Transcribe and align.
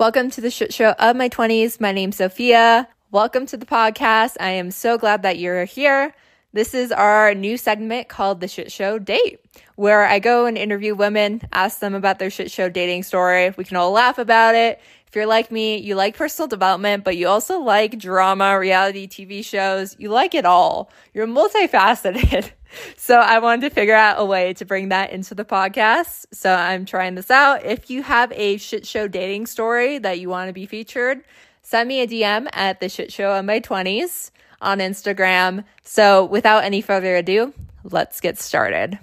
Welcome 0.00 0.30
to 0.30 0.40
the 0.40 0.50
shit 0.50 0.72
show 0.72 0.92
of 0.92 1.14
my 1.14 1.28
20s. 1.28 1.78
My 1.78 1.92
name's 1.92 2.16
Sophia. 2.16 2.88
Welcome 3.10 3.44
to 3.44 3.58
the 3.58 3.66
podcast. 3.66 4.38
I 4.40 4.48
am 4.52 4.70
so 4.70 4.96
glad 4.96 5.24
that 5.24 5.38
you're 5.38 5.66
here. 5.66 6.14
This 6.54 6.72
is 6.72 6.90
our 6.90 7.34
new 7.34 7.58
segment 7.58 8.08
called 8.08 8.40
The 8.40 8.48
Shit 8.48 8.72
Show 8.72 8.98
Date, 8.98 9.40
where 9.76 10.06
I 10.06 10.18
go 10.18 10.46
and 10.46 10.56
interview 10.56 10.94
women, 10.94 11.42
ask 11.52 11.80
them 11.80 11.94
about 11.94 12.18
their 12.18 12.30
shit 12.30 12.50
show 12.50 12.70
dating 12.70 13.02
story. 13.02 13.52
We 13.58 13.64
can 13.64 13.76
all 13.76 13.90
laugh 13.90 14.16
about 14.16 14.54
it. 14.54 14.80
If 15.10 15.16
you're 15.16 15.26
like 15.26 15.50
me, 15.50 15.76
you 15.76 15.96
like 15.96 16.16
personal 16.16 16.46
development, 16.46 17.02
but 17.02 17.16
you 17.16 17.26
also 17.26 17.58
like 17.58 17.98
drama, 17.98 18.56
reality 18.56 19.08
TV 19.08 19.44
shows. 19.44 19.96
You 19.98 20.08
like 20.08 20.36
it 20.36 20.46
all. 20.46 20.88
You're 21.12 21.26
multifaceted. 21.26 22.52
So 22.96 23.16
I 23.16 23.40
wanted 23.40 23.68
to 23.68 23.74
figure 23.74 23.96
out 23.96 24.20
a 24.20 24.24
way 24.24 24.54
to 24.54 24.64
bring 24.64 24.90
that 24.90 25.10
into 25.10 25.34
the 25.34 25.44
podcast. 25.44 26.26
So 26.32 26.54
I'm 26.54 26.84
trying 26.84 27.16
this 27.16 27.28
out. 27.28 27.64
If 27.64 27.90
you 27.90 28.04
have 28.04 28.30
a 28.30 28.58
shit 28.58 28.86
show 28.86 29.08
dating 29.08 29.46
story 29.46 29.98
that 29.98 30.20
you 30.20 30.28
want 30.28 30.50
to 30.50 30.52
be 30.52 30.66
featured, 30.66 31.24
send 31.62 31.88
me 31.88 32.00
a 32.00 32.06
DM 32.06 32.46
at 32.52 32.78
the 32.78 32.88
shit 32.88 33.12
show 33.12 33.32
of 33.32 33.44
my 33.44 33.58
20s 33.58 34.30
on 34.62 34.78
Instagram. 34.78 35.64
So 35.82 36.24
without 36.24 36.62
any 36.62 36.80
further 36.80 37.16
ado, 37.16 37.52
let's 37.82 38.20
get 38.20 38.38
started. 38.38 39.00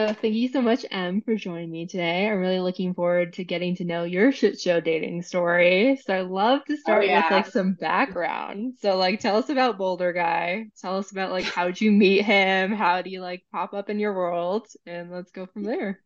So 0.00 0.14
thank 0.14 0.32
you 0.32 0.48
so 0.48 0.62
much, 0.62 0.86
Em, 0.90 1.20
for 1.20 1.34
joining 1.34 1.70
me 1.70 1.86
today. 1.86 2.26
I'm 2.26 2.38
really 2.38 2.58
looking 2.58 2.94
forward 2.94 3.34
to 3.34 3.44
getting 3.44 3.76
to 3.76 3.84
know 3.84 4.04
your 4.04 4.32
shit 4.32 4.58
show 4.58 4.80
dating 4.80 5.20
story. 5.20 6.00
So 6.02 6.20
I'd 6.20 6.26
love 6.26 6.64
to 6.70 6.78
start 6.78 7.04
yeah. 7.04 7.22
with 7.22 7.30
like 7.30 7.46
some 7.48 7.74
background. 7.74 8.78
So 8.80 8.96
like 8.96 9.20
tell 9.20 9.36
us 9.36 9.50
about 9.50 9.76
Boulder 9.76 10.14
Guy. 10.14 10.68
Tell 10.80 10.96
us 10.96 11.12
about 11.12 11.32
like 11.32 11.44
how'd 11.44 11.78
you 11.78 11.92
meet 11.92 12.22
him? 12.22 12.72
How 12.72 13.02
do 13.02 13.10
you 13.10 13.20
like 13.20 13.44
pop 13.52 13.74
up 13.74 13.90
in 13.90 13.98
your 13.98 14.14
world? 14.14 14.68
And 14.86 15.10
let's 15.10 15.32
go 15.32 15.44
from 15.44 15.64
there. 15.64 16.00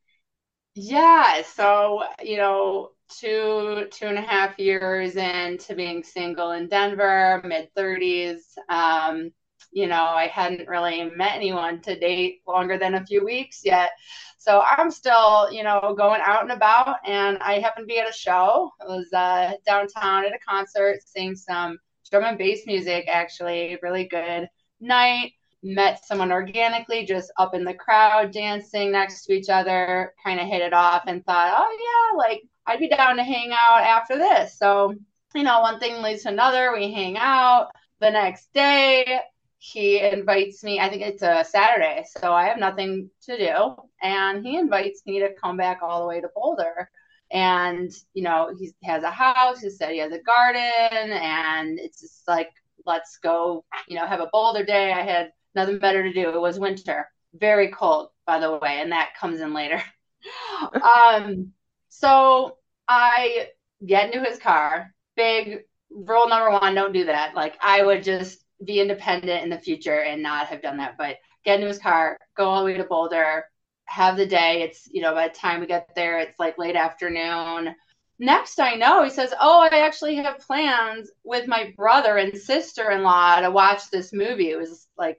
Yeah, 0.74 1.42
so 1.42 2.02
you 2.20 2.36
know, 2.36 2.90
two 3.20 3.86
two 3.92 4.06
and 4.06 4.18
a 4.18 4.22
half 4.22 4.58
years 4.58 5.14
into 5.14 5.76
being 5.76 6.02
single 6.02 6.50
in 6.50 6.66
Denver, 6.66 7.40
mid 7.44 7.72
thirties. 7.76 8.58
Um, 8.68 9.30
you 9.72 9.86
know, 9.86 10.02
I 10.02 10.26
hadn't 10.26 10.68
really 10.68 11.10
met 11.16 11.34
anyone 11.34 11.80
to 11.82 11.98
date 11.98 12.42
longer 12.46 12.78
than 12.78 12.94
a 12.94 13.04
few 13.04 13.24
weeks 13.24 13.62
yet. 13.64 13.90
So 14.38 14.60
I'm 14.60 14.90
still, 14.90 15.50
you 15.50 15.62
know, 15.62 15.94
going 15.96 16.20
out 16.24 16.42
and 16.42 16.52
about. 16.52 16.98
And 17.06 17.38
I 17.38 17.60
happened 17.60 17.84
to 17.84 17.92
be 17.92 17.98
at 17.98 18.08
a 18.08 18.12
show. 18.12 18.70
It 18.80 18.88
was 18.88 19.12
uh, 19.12 19.52
downtown 19.64 20.26
at 20.26 20.34
a 20.34 20.38
concert, 20.46 20.98
seeing 21.06 21.34
some 21.34 21.78
drum 22.10 22.24
and 22.24 22.38
bass 22.38 22.66
music, 22.66 23.06
actually, 23.08 23.78
really 23.82 24.04
good 24.04 24.48
night. 24.80 25.32
Met 25.62 26.04
someone 26.04 26.30
organically 26.30 27.06
just 27.06 27.32
up 27.38 27.54
in 27.54 27.64
the 27.64 27.72
crowd, 27.72 28.32
dancing 28.32 28.92
next 28.92 29.24
to 29.24 29.32
each 29.32 29.48
other, 29.48 30.12
kind 30.22 30.38
of 30.38 30.46
hit 30.46 30.60
it 30.60 30.74
off 30.74 31.04
and 31.06 31.24
thought, 31.24 31.54
oh, 31.56 32.12
yeah, 32.12 32.18
like 32.18 32.42
I'd 32.66 32.80
be 32.80 32.88
down 32.88 33.16
to 33.16 33.24
hang 33.24 33.50
out 33.52 33.80
after 33.80 34.18
this. 34.18 34.58
So, 34.58 34.94
you 35.34 35.42
know, 35.42 35.60
one 35.60 35.80
thing 35.80 36.02
leads 36.02 36.24
to 36.24 36.28
another. 36.28 36.72
We 36.72 36.92
hang 36.92 37.16
out. 37.16 37.70
The 38.00 38.10
next 38.10 38.52
day, 38.52 39.20
he 39.72 39.98
invites 39.98 40.62
me 40.62 40.78
i 40.78 40.88
think 40.90 41.00
it's 41.00 41.22
a 41.22 41.42
saturday 41.42 42.04
so 42.18 42.32
i 42.32 42.44
have 42.46 42.58
nothing 42.58 43.08
to 43.22 43.38
do. 43.38 43.74
And 44.02 44.44
he 44.44 44.58
invites 44.58 45.00
me 45.06 45.20
to 45.20 45.32
come 45.42 45.56
back 45.56 45.78
all 45.82 46.02
the 46.02 46.06
way 46.06 46.20
to 46.20 46.28
boulder. 46.34 46.90
And 47.30 47.90
you 48.12 48.22
know 48.22 48.54
he 48.58 48.72
has 48.84 49.02
a 49.02 49.10
house 49.10 49.60
he 49.60 49.70
said 49.70 49.92
he 49.92 49.98
has 49.98 50.12
a 50.12 50.18
garden 50.20 50.60
and 51.10 51.78
it's 51.78 52.00
just 52.02 52.28
like 52.28 52.50
let's 52.84 53.18
go 53.22 53.64
you 53.88 53.96
know 53.96 54.06
have 54.06 54.20
a 54.20 54.28
boulder 54.32 54.64
day. 54.64 54.92
I 54.92 55.02
had 55.02 55.32
nothing 55.54 55.78
better 55.78 56.02
to 56.02 56.12
do. 56.12 56.28
It 56.28 56.40
was 56.40 56.60
winter. 56.60 57.08
Very 57.34 57.68
cold 57.70 58.10
by 58.26 58.38
the 58.40 58.58
way 58.58 58.80
and 58.82 58.92
that 58.92 59.14
comes 59.18 59.40
in 59.40 59.54
later. 59.54 59.82
Um 60.96 61.52
so 61.88 62.56
i 62.88 63.48
get 63.86 64.12
into 64.12 64.28
his 64.28 64.38
car. 64.38 64.92
Big 65.16 65.60
rule 65.90 66.28
number 66.28 66.50
one 66.50 66.74
don't 66.74 66.92
do 66.92 67.06
that. 67.06 67.34
Like 67.34 67.56
i 67.62 67.82
would 67.82 68.02
just 68.02 68.43
be 68.64 68.80
independent 68.80 69.42
in 69.42 69.50
the 69.50 69.58
future 69.58 70.00
and 70.00 70.22
not 70.22 70.46
have 70.46 70.62
done 70.62 70.78
that. 70.78 70.96
But 70.98 71.16
get 71.44 71.56
into 71.56 71.68
his 71.68 71.78
car, 71.78 72.18
go 72.36 72.46
all 72.46 72.60
the 72.60 72.66
way 72.66 72.76
to 72.76 72.84
Boulder, 72.84 73.44
have 73.86 74.16
the 74.16 74.26
day. 74.26 74.62
It's, 74.62 74.88
you 74.90 75.02
know, 75.02 75.14
by 75.14 75.28
the 75.28 75.34
time 75.34 75.60
we 75.60 75.66
get 75.66 75.90
there, 75.94 76.18
it's 76.18 76.38
like 76.38 76.58
late 76.58 76.76
afternoon. 76.76 77.74
Next, 78.18 78.60
I 78.60 78.74
know 78.74 79.02
he 79.02 79.10
says, 79.10 79.34
Oh, 79.40 79.68
I 79.70 79.78
actually 79.78 80.16
have 80.16 80.38
plans 80.38 81.10
with 81.24 81.48
my 81.48 81.72
brother 81.76 82.16
and 82.16 82.36
sister 82.36 82.90
in 82.90 83.02
law 83.02 83.40
to 83.40 83.50
watch 83.50 83.90
this 83.90 84.12
movie. 84.12 84.50
It 84.50 84.58
was 84.58 84.86
like 84.96 85.18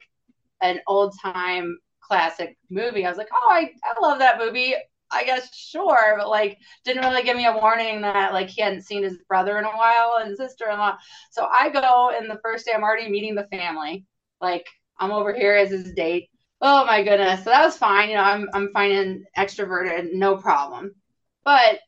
an 0.61 0.79
old 0.87 1.13
time 1.21 1.77
classic 2.01 2.57
movie. 2.69 3.05
I 3.05 3.09
was 3.09 3.17
like, 3.17 3.29
Oh, 3.33 3.49
I, 3.51 3.71
I 3.83 3.99
love 4.01 4.19
that 4.19 4.39
movie. 4.39 4.75
I 5.11 5.23
guess 5.23 5.55
sure, 5.55 6.15
but 6.17 6.29
like 6.29 6.57
didn't 6.83 7.03
really 7.03 7.23
give 7.23 7.37
me 7.37 7.45
a 7.45 7.57
warning 7.57 8.01
that 8.01 8.33
like 8.33 8.49
he 8.49 8.61
hadn't 8.61 8.83
seen 8.83 9.03
his 9.03 9.17
brother 9.27 9.57
in 9.57 9.65
a 9.65 9.69
while 9.69 10.17
and 10.21 10.35
sister 10.35 10.69
in 10.69 10.77
law. 10.77 10.97
So 11.31 11.45
I 11.45 11.69
go 11.69 12.11
and 12.15 12.29
the 12.29 12.39
first 12.43 12.65
day 12.65 12.73
I'm 12.75 12.83
already 12.83 13.09
meeting 13.09 13.35
the 13.35 13.47
family. 13.47 14.05
Like 14.41 14.65
I'm 14.99 15.11
over 15.11 15.33
here 15.33 15.55
as 15.55 15.69
his 15.71 15.93
date. 15.93 16.29
Oh 16.61 16.85
my 16.85 17.03
goodness. 17.03 17.43
So 17.43 17.49
that 17.51 17.65
was 17.65 17.77
fine. 17.77 18.09
You 18.09 18.15
know, 18.15 18.23
I'm 18.23 18.49
I'm 18.53 18.71
fine 18.73 18.91
and 18.91 19.25
extroverted, 19.37 20.13
no 20.13 20.37
problem. 20.37 20.95
But 21.43 21.79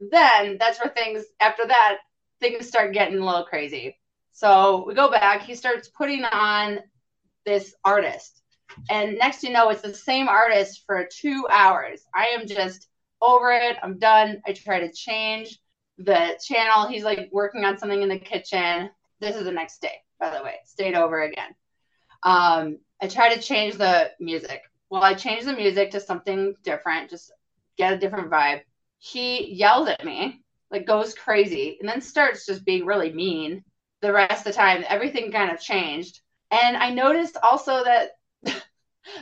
then 0.00 0.56
that's 0.58 0.78
where 0.80 0.92
things 0.92 1.24
after 1.40 1.66
that 1.66 1.98
things 2.40 2.66
start 2.66 2.94
getting 2.94 3.18
a 3.18 3.24
little 3.24 3.44
crazy. 3.44 3.96
So 4.32 4.84
we 4.86 4.94
go 4.94 5.10
back, 5.10 5.42
he 5.42 5.54
starts 5.54 5.88
putting 5.88 6.24
on 6.24 6.80
this 7.44 7.74
artist 7.84 8.40
and 8.88 9.18
next 9.18 9.42
you 9.42 9.50
know, 9.50 9.70
it's 9.70 9.82
the 9.82 9.94
same 9.94 10.28
artist 10.28 10.84
for 10.86 11.08
two 11.10 11.46
hours. 11.50 12.02
I 12.14 12.26
am 12.38 12.46
just 12.46 12.88
over 13.20 13.52
it. 13.52 13.76
I'm 13.82 13.98
done. 13.98 14.42
I 14.46 14.52
try 14.52 14.80
to 14.80 14.92
change 14.92 15.58
the 15.98 16.38
channel. 16.44 16.88
He's 16.88 17.04
like 17.04 17.28
working 17.32 17.64
on 17.64 17.78
something 17.78 18.02
in 18.02 18.08
the 18.08 18.18
kitchen. 18.18 18.90
This 19.20 19.36
is 19.36 19.44
the 19.44 19.52
next 19.52 19.82
day, 19.82 20.02
by 20.18 20.30
the 20.36 20.42
way. 20.42 20.54
Stayed 20.64 20.94
over 20.94 21.22
again. 21.22 21.54
Um, 22.22 22.78
I 23.02 23.08
try 23.08 23.34
to 23.34 23.40
change 23.40 23.76
the 23.76 24.10
music. 24.18 24.62
Well, 24.90 25.02
I 25.02 25.14
changed 25.14 25.46
the 25.46 25.52
music 25.54 25.92
to 25.92 26.00
something 26.00 26.54
different, 26.64 27.10
just 27.10 27.32
get 27.76 27.92
a 27.92 27.98
different 27.98 28.30
vibe. 28.30 28.62
He 28.98 29.54
yells 29.54 29.88
at 29.88 30.04
me, 30.04 30.42
like 30.70 30.86
goes 30.86 31.14
crazy, 31.14 31.78
and 31.80 31.88
then 31.88 32.00
starts 32.00 32.46
just 32.46 32.64
being 32.64 32.84
really 32.84 33.12
mean 33.12 33.64
the 34.02 34.12
rest 34.12 34.46
of 34.46 34.52
the 34.52 34.58
time. 34.58 34.84
Everything 34.88 35.30
kind 35.30 35.50
of 35.50 35.60
changed. 35.60 36.20
And 36.50 36.76
I 36.76 36.90
noticed 36.90 37.36
also 37.42 37.84
that 37.84 38.10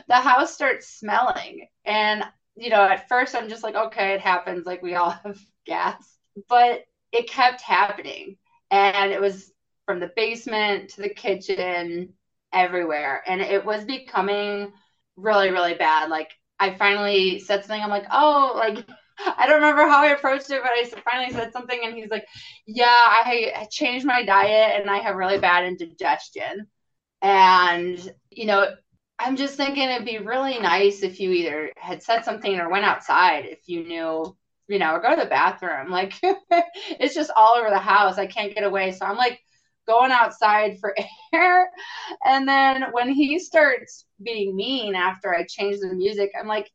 the 0.07 0.15
house 0.15 0.53
starts 0.53 0.87
smelling. 0.99 1.67
And, 1.85 2.23
you 2.55 2.69
know, 2.69 2.81
at 2.81 3.07
first 3.07 3.35
I'm 3.35 3.49
just 3.49 3.63
like, 3.63 3.75
okay, 3.75 4.13
it 4.13 4.21
happens. 4.21 4.65
Like 4.65 4.81
we 4.81 4.95
all 4.95 5.09
have 5.23 5.39
gas. 5.65 6.17
But 6.47 6.83
it 7.11 7.29
kept 7.29 7.61
happening. 7.61 8.37
And 8.71 9.11
it 9.11 9.21
was 9.21 9.51
from 9.85 9.99
the 9.99 10.11
basement 10.15 10.89
to 10.91 11.01
the 11.01 11.09
kitchen, 11.09 12.13
everywhere. 12.53 13.23
And 13.27 13.41
it 13.41 13.65
was 13.65 13.85
becoming 13.85 14.71
really, 15.15 15.51
really 15.51 15.73
bad. 15.75 16.09
Like 16.09 16.31
I 16.59 16.75
finally 16.75 17.39
said 17.39 17.61
something. 17.63 17.81
I'm 17.81 17.89
like, 17.89 18.07
oh, 18.11 18.53
like 18.55 18.85
I 19.37 19.47
don't 19.47 19.57
remember 19.57 19.87
how 19.87 20.03
I 20.03 20.11
approached 20.11 20.49
it, 20.49 20.61
but 20.61 20.71
I 20.71 21.01
finally 21.01 21.33
said 21.33 21.51
something, 21.51 21.77
and 21.83 21.93
he's 21.93 22.09
like, 22.09 22.25
"Yeah, 22.65 22.85
I 22.87 23.67
changed 23.69 24.05
my 24.05 24.23
diet, 24.23 24.79
and 24.79 24.89
I 24.89 24.99
have 24.99 25.15
really 25.15 25.37
bad 25.39 25.65
indigestion." 25.65 26.67
And 27.21 28.13
you 28.31 28.45
know, 28.45 28.75
I'm 29.19 29.35
just 29.35 29.55
thinking 29.55 29.89
it'd 29.89 30.05
be 30.05 30.17
really 30.19 30.59
nice 30.59 31.03
if 31.03 31.19
you 31.19 31.31
either 31.31 31.71
had 31.75 32.01
said 32.01 32.23
something 32.23 32.57
or 32.57 32.69
went 32.69 32.85
outside 32.85 33.45
if 33.45 33.67
you 33.67 33.85
knew, 33.85 34.35
you 34.69 34.79
know, 34.79 34.93
or 34.93 35.01
go 35.01 35.13
to 35.13 35.21
the 35.21 35.29
bathroom. 35.29 35.91
Like 35.91 36.13
it's 36.21 37.15
just 37.15 37.31
all 37.35 37.55
over 37.55 37.69
the 37.69 37.79
house. 37.79 38.17
I 38.17 38.27
can't 38.27 38.55
get 38.55 38.63
away. 38.63 38.93
So 38.93 39.05
I'm 39.05 39.17
like 39.17 39.41
going 39.85 40.11
outside 40.11 40.79
for 40.79 40.95
air. 41.33 41.69
And 42.23 42.47
then 42.47 42.85
when 42.91 43.09
he 43.11 43.39
starts 43.39 44.05
being 44.23 44.55
mean 44.55 44.95
after 44.95 45.35
I 45.35 45.45
change 45.45 45.79
the 45.79 45.93
music, 45.93 46.31
I'm 46.39 46.47
like, 46.47 46.71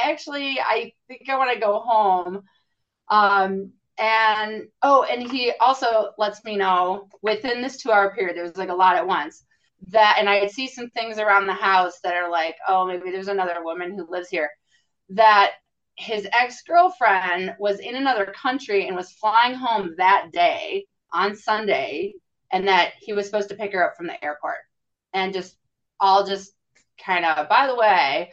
actually, 0.00 0.58
I 0.60 0.92
think 1.06 1.28
I 1.28 1.38
want 1.38 1.54
to 1.54 1.60
go 1.60 1.78
home. 1.78 2.42
Um, 3.08 3.72
and 3.98 4.64
oh, 4.82 5.04
and 5.04 5.30
he 5.30 5.52
also 5.60 6.10
lets 6.18 6.44
me 6.44 6.56
know 6.56 7.08
within 7.22 7.62
this 7.62 7.78
two 7.78 7.92
hour 7.92 8.14
period, 8.14 8.36
there 8.36 8.42
was 8.42 8.56
like 8.56 8.70
a 8.70 8.74
lot 8.74 8.96
at 8.96 9.06
once 9.06 9.45
that 9.88 10.16
and 10.18 10.28
I 10.28 10.46
see 10.48 10.66
some 10.66 10.90
things 10.90 11.18
around 11.18 11.46
the 11.46 11.52
house 11.52 12.00
that 12.02 12.14
are 12.14 12.30
like, 12.30 12.56
oh, 12.66 12.86
maybe 12.86 13.10
there's 13.10 13.28
another 13.28 13.62
woman 13.62 13.96
who 13.96 14.10
lives 14.10 14.28
here. 14.28 14.50
That 15.10 15.52
his 15.96 16.28
ex-girlfriend 16.32 17.54
was 17.58 17.78
in 17.78 17.94
another 17.94 18.26
country 18.26 18.86
and 18.86 18.96
was 18.96 19.12
flying 19.12 19.54
home 19.54 19.94
that 19.98 20.28
day 20.32 20.86
on 21.12 21.36
Sunday 21.36 22.14
and 22.52 22.68
that 22.68 22.92
he 23.00 23.12
was 23.12 23.26
supposed 23.26 23.48
to 23.48 23.54
pick 23.54 23.72
her 23.72 23.84
up 23.84 23.96
from 23.96 24.06
the 24.06 24.24
airport. 24.24 24.58
And 25.12 25.32
just 25.32 25.56
all 26.00 26.26
just 26.26 26.52
kind 27.04 27.24
of 27.24 27.48
by 27.48 27.66
the 27.66 27.76
way. 27.76 28.32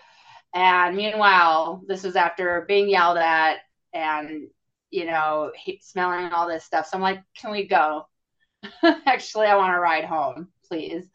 And 0.54 0.96
meanwhile, 0.96 1.82
this 1.88 2.04
was 2.04 2.16
after 2.16 2.66
being 2.68 2.90
yelled 2.90 3.18
at 3.18 3.58
and 3.94 4.48
you 4.94 5.06
know, 5.06 5.52
smelling 5.82 6.32
all 6.32 6.48
this 6.48 6.64
stuff. 6.64 6.88
So 6.88 6.96
I'm 6.96 7.02
like, 7.02 7.24
can 7.36 7.52
we 7.52 7.68
go? 7.68 8.08
Actually, 9.08 9.48
I 9.48 9.56
want 9.56 9.74
to 9.74 9.80
ride 9.80 10.06
home 10.06 10.50
please. 10.74 11.08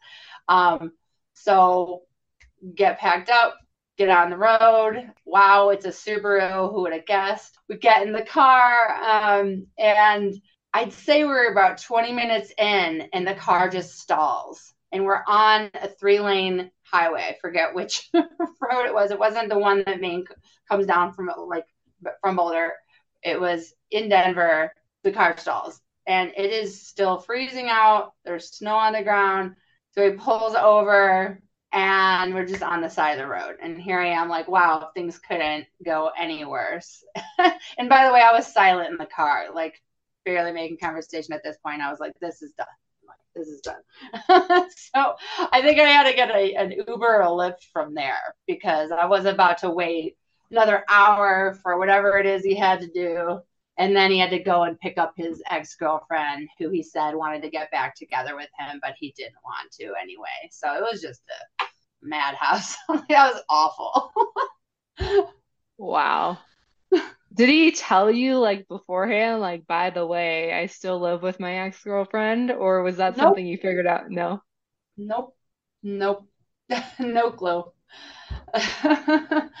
Um, 0.47 0.93
so 1.33 2.03
get 2.75 2.99
packed 2.99 3.29
up, 3.29 3.55
get 3.97 4.09
on 4.09 4.29
the 4.29 4.37
road. 4.37 5.11
Wow, 5.25 5.69
it's 5.69 5.85
a 5.85 5.89
Subaru. 5.89 6.71
Who 6.71 6.81
would 6.83 6.93
have 6.93 7.05
guessed? 7.05 7.57
We 7.67 7.77
get 7.77 8.05
in 8.07 8.13
the 8.13 8.23
car, 8.23 8.93
um, 9.03 9.67
and 9.77 10.33
I'd 10.73 10.93
say 10.93 11.25
we're 11.25 11.51
about 11.51 11.81
20 11.81 12.13
minutes 12.13 12.53
in, 12.57 13.09
and 13.11 13.27
the 13.27 13.35
car 13.35 13.69
just 13.69 13.99
stalls. 13.99 14.73
And 14.91 15.03
we're 15.03 15.23
on 15.27 15.69
a 15.73 15.89
three 15.89 16.19
lane 16.19 16.71
highway. 16.83 17.21
I 17.21 17.37
forget 17.41 17.75
which 17.75 18.09
road 18.13 18.85
it 18.85 18.93
was. 18.93 19.11
It 19.11 19.19
wasn't 19.19 19.49
the 19.49 19.59
one 19.59 19.83
that 19.85 20.01
main 20.01 20.25
comes 20.69 20.85
down 20.85 21.13
from 21.13 21.29
like 21.47 21.65
from 22.21 22.37
Boulder. 22.37 22.71
It 23.23 23.39
was 23.39 23.73
in 23.91 24.09
Denver. 24.09 24.71
The 25.03 25.11
car 25.11 25.37
stalls, 25.37 25.79
and 26.07 26.31
it 26.35 26.51
is 26.51 26.87
still 26.87 27.19
freezing 27.19 27.67
out. 27.69 28.13
There's 28.25 28.51
snow 28.51 28.75
on 28.75 28.93
the 28.93 29.03
ground. 29.03 29.55
So 29.91 30.09
he 30.09 30.17
pulls 30.17 30.55
over 30.55 31.41
and 31.71 32.33
we're 32.33 32.45
just 32.45 32.63
on 32.63 32.81
the 32.81 32.89
side 32.89 33.11
of 33.11 33.19
the 33.19 33.27
road. 33.27 33.55
And 33.61 33.79
here 33.79 33.99
I 33.99 34.07
am, 34.07 34.29
like, 34.29 34.47
wow, 34.47 34.89
things 34.95 35.19
couldn't 35.19 35.65
go 35.85 36.09
any 36.17 36.45
worse. 36.45 37.03
and 37.77 37.89
by 37.89 38.07
the 38.07 38.13
way, 38.13 38.21
I 38.21 38.33
was 38.33 38.51
silent 38.51 38.89
in 38.89 38.97
the 38.97 39.05
car, 39.05 39.47
like 39.53 39.81
barely 40.25 40.51
making 40.51 40.77
conversation 40.77 41.33
at 41.33 41.43
this 41.43 41.57
point. 41.63 41.81
I 41.81 41.91
was 41.91 41.99
like, 41.99 42.13
this 42.19 42.41
is 42.41 42.53
done. 42.53 42.67
This 43.35 43.47
is 43.47 43.61
done. 43.61 43.81
so 44.93 45.15
I 45.51 45.61
think 45.61 45.79
I 45.79 45.87
had 45.87 46.09
to 46.09 46.15
get 46.15 46.31
a, 46.31 46.55
an 46.55 46.71
Uber 46.71 47.05
or 47.05 47.21
a 47.21 47.27
Lyft 47.27 47.63
from 47.71 47.93
there 47.93 48.35
because 48.47 48.91
I 48.91 49.05
was 49.05 49.25
about 49.25 49.59
to 49.59 49.69
wait 49.69 50.17
another 50.51 50.83
hour 50.89 51.57
for 51.61 51.77
whatever 51.77 52.17
it 52.17 52.25
is 52.25 52.43
he 52.43 52.55
had 52.55 52.81
to 52.81 52.87
do. 52.87 53.39
And 53.79 53.95
then 53.95 54.11
he 54.11 54.19
had 54.19 54.29
to 54.31 54.39
go 54.39 54.63
and 54.63 54.79
pick 54.79 54.97
up 54.97 55.13
his 55.15 55.41
ex 55.49 55.75
girlfriend, 55.75 56.49
who 56.59 56.69
he 56.69 56.83
said 56.83 57.15
wanted 57.15 57.41
to 57.43 57.49
get 57.49 57.71
back 57.71 57.95
together 57.95 58.35
with 58.35 58.49
him, 58.59 58.79
but 58.83 58.93
he 58.99 59.13
didn't 59.17 59.37
want 59.43 59.71
to 59.79 59.93
anyway. 60.01 60.49
So 60.51 60.73
it 60.75 60.81
was 60.81 61.01
just 61.01 61.21
a 61.61 61.65
madhouse. 62.01 62.75
that 62.89 63.33
was 63.33 63.41
awful. 63.49 64.11
wow. 65.77 66.37
Did 67.33 67.49
he 67.49 67.71
tell 67.71 68.11
you 68.11 68.37
like 68.37 68.67
beforehand, 68.67 69.39
like, 69.39 69.65
by 69.65 69.91
the 69.91 70.05
way, 70.05 70.51
I 70.53 70.65
still 70.65 70.99
live 70.99 71.21
with 71.21 71.39
my 71.39 71.59
ex 71.67 71.81
girlfriend? 71.83 72.51
Or 72.51 72.83
was 72.83 72.97
that 72.97 73.15
Nope. 73.15 73.17
something 73.17 73.45
you 73.45 73.57
figured 73.57 73.87
out? 73.87 74.09
No. 74.09 74.43
Nope. 74.97 75.35
Nope. 75.83 76.27
no 76.99 77.31
clue. 77.31 77.63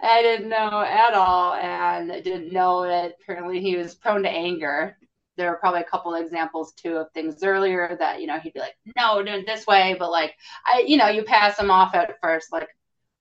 I 0.00 0.22
didn't 0.22 0.48
know 0.48 0.84
at 0.86 1.14
all 1.14 1.54
and 1.54 2.12
I 2.12 2.20
didn't 2.20 2.52
know 2.52 2.82
that 2.86 3.14
apparently 3.20 3.60
he 3.60 3.76
was 3.76 3.94
prone 3.94 4.22
to 4.22 4.28
anger. 4.28 4.96
There 5.36 5.50
were 5.50 5.56
probably 5.56 5.80
a 5.80 5.84
couple 5.84 6.14
examples 6.14 6.72
too 6.74 6.96
of 6.96 7.06
things 7.12 7.42
earlier 7.42 7.96
that, 7.98 8.20
you 8.20 8.26
know, 8.26 8.38
he'd 8.38 8.52
be 8.52 8.60
like, 8.60 8.76
no, 8.96 9.22
do 9.22 9.32
it 9.32 9.46
this 9.46 9.66
way. 9.66 9.96
But 9.98 10.10
like, 10.10 10.34
I, 10.66 10.84
you 10.86 10.96
know, 10.96 11.08
you 11.08 11.22
pass 11.24 11.58
him 11.58 11.70
off 11.70 11.94
at 11.94 12.16
first, 12.20 12.52
like, 12.52 12.68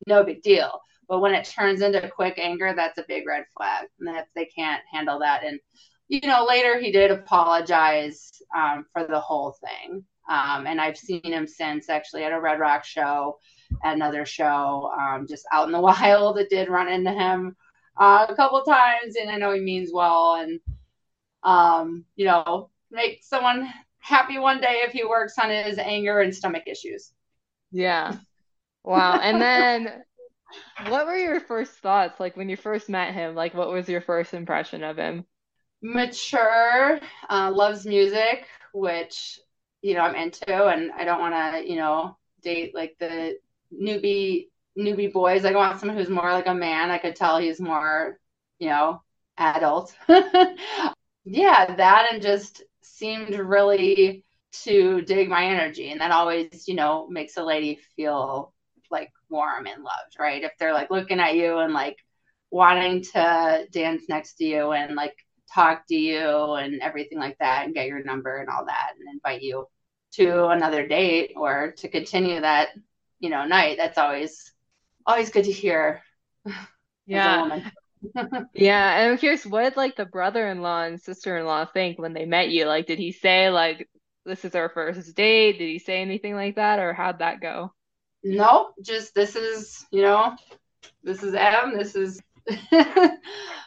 no 0.07 0.23
big 0.23 0.41
deal. 0.41 0.79
But 1.07 1.19
when 1.19 1.33
it 1.33 1.45
turns 1.45 1.81
into 1.81 2.07
quick 2.09 2.37
anger, 2.37 2.73
that's 2.75 2.97
a 2.97 3.05
big 3.07 3.27
red 3.27 3.45
flag. 3.55 3.87
And 3.99 4.17
if 4.17 4.25
they 4.35 4.45
can't 4.45 4.81
handle 4.91 5.19
that. 5.19 5.43
And, 5.43 5.59
you 6.07 6.21
know, 6.21 6.45
later 6.45 6.79
he 6.79 6.91
did 6.91 7.11
apologize 7.11 8.31
um, 8.55 8.85
for 8.93 9.05
the 9.05 9.19
whole 9.19 9.55
thing. 9.61 10.03
Um, 10.29 10.67
and 10.67 10.79
I've 10.79 10.97
seen 10.97 11.21
him 11.23 11.47
since 11.47 11.89
actually 11.89 12.23
at 12.23 12.31
a 12.31 12.39
Red 12.39 12.59
Rock 12.59 12.85
show, 12.85 13.37
at 13.83 13.95
another 13.95 14.25
show, 14.25 14.91
um, 14.99 15.27
just 15.27 15.45
out 15.51 15.67
in 15.67 15.71
the 15.71 15.79
wild. 15.81 16.37
It 16.37 16.49
did 16.49 16.69
run 16.69 16.87
into 16.87 17.11
him 17.11 17.55
uh, 17.97 18.25
a 18.29 18.35
couple 18.35 18.61
times, 18.63 19.15
and 19.15 19.29
I 19.29 19.37
know 19.37 19.53
he 19.53 19.61
means 19.61 19.91
well, 19.93 20.35
and 20.35 20.59
um, 21.43 22.05
you 22.15 22.25
know, 22.25 22.69
make 22.91 23.23
someone 23.23 23.67
happy 23.99 24.37
one 24.37 24.61
day 24.61 24.81
if 24.85 24.91
he 24.91 25.03
works 25.03 25.37
on 25.37 25.49
his 25.49 25.77
anger 25.77 26.19
and 26.19 26.35
stomach 26.35 26.63
issues. 26.67 27.11
Yeah. 27.71 28.15
Wow. 28.83 29.19
And 29.19 29.41
then 29.41 30.03
what 30.87 31.05
were 31.05 31.17
your 31.17 31.39
first 31.39 31.73
thoughts? 31.73 32.19
Like 32.19 32.35
when 32.35 32.49
you 32.49 32.57
first 32.57 32.89
met 32.89 33.13
him, 33.13 33.35
like 33.35 33.53
what 33.53 33.71
was 33.71 33.87
your 33.87 34.01
first 34.01 34.33
impression 34.33 34.83
of 34.83 34.97
him? 34.97 35.25
Mature, 35.81 36.99
uh, 37.29 37.51
loves 37.51 37.85
music, 37.85 38.45
which 38.73 39.39
you 39.81 39.95
know 39.95 40.01
I'm 40.01 40.15
into, 40.15 40.67
and 40.67 40.91
I 40.91 41.05
don't 41.05 41.19
want 41.19 41.33
to, 41.33 41.67
you 41.67 41.77
know, 41.77 42.17
date 42.43 42.75
like 42.75 42.95
the 42.99 43.37
newbie 43.73 44.47
newbie 44.77 45.11
boys. 45.11 45.45
I 45.45 45.51
want 45.51 45.79
someone 45.79 45.97
who's 45.97 46.09
more 46.09 46.31
like 46.31 46.47
a 46.47 46.53
man. 46.53 46.91
I 46.91 46.97
could 46.97 47.15
tell 47.15 47.37
he's 47.37 47.59
more, 47.59 48.19
you 48.59 48.69
know, 48.69 49.01
adult. 49.37 49.93
yeah, 51.25 51.75
that 51.75 52.09
and 52.11 52.21
just 52.21 52.63
seemed 52.81 53.35
really 53.35 54.25
to 54.63 55.01
dig 55.01 55.29
my 55.29 55.45
energy, 55.45 55.91
and 55.91 56.01
that 56.01 56.11
always, 56.11 56.67
you 56.67 56.75
know, 56.75 57.07
makes 57.09 57.37
a 57.37 57.43
lady 57.43 57.79
feel 57.95 58.53
like 58.89 59.11
warm 59.29 59.65
and 59.67 59.83
loved, 59.83 60.17
right? 60.19 60.43
If 60.43 60.51
they're 60.59 60.73
like 60.73 60.91
looking 60.91 61.19
at 61.19 61.35
you 61.35 61.59
and 61.59 61.73
like 61.73 61.97
wanting 62.51 63.01
to 63.01 63.65
dance 63.71 64.03
next 64.09 64.35
to 64.35 64.45
you 64.45 64.71
and 64.73 64.95
like 64.95 65.15
talk 65.53 65.87
to 65.87 65.95
you 65.95 66.53
and 66.53 66.81
everything 66.81 67.17
like 67.17 67.37
that 67.39 67.65
and 67.65 67.73
get 67.73 67.87
your 67.87 68.03
number 68.03 68.37
and 68.37 68.49
all 68.49 68.65
that 68.65 68.91
and 68.99 69.07
invite 69.13 69.41
you 69.41 69.65
to 70.13 70.47
another 70.47 70.87
date 70.87 71.33
or 71.35 71.73
to 71.77 71.87
continue 71.87 72.41
that 72.41 72.69
you 73.21 73.29
know 73.29 73.45
night 73.45 73.77
that's 73.77 73.97
always 73.97 74.51
always 75.05 75.29
good 75.29 75.45
to 75.45 75.51
hear 75.51 76.01
yeah 77.05 77.61
yeah 78.53 78.99
and 78.99 79.11
i'm 79.11 79.17
curious 79.17 79.45
what 79.45 79.63
did 79.63 79.77
like 79.77 79.95
the 79.95 80.05
brother-in-law 80.05 80.83
and 80.83 81.01
sister-in-law 81.01 81.65
think 81.65 81.97
when 81.97 82.13
they 82.13 82.25
met 82.25 82.49
you 82.49 82.65
like 82.65 82.85
did 82.85 82.99
he 82.99 83.13
say 83.13 83.49
like 83.49 83.87
this 84.25 84.43
is 84.43 84.55
our 84.55 84.69
first 84.69 85.15
date 85.15 85.57
did 85.57 85.69
he 85.69 85.79
say 85.79 86.01
anything 86.01 86.35
like 86.35 86.55
that 86.55 86.79
or 86.79 86.93
how'd 86.93 87.19
that 87.19 87.39
go 87.39 87.71
no 88.23 88.71
just 88.83 89.15
this 89.15 89.35
is 89.35 89.85
you 89.91 90.01
know 90.01 90.35
this 91.03 91.23
is 91.23 91.33
Em. 91.33 91.77
This 91.77 91.95
is 91.95 92.21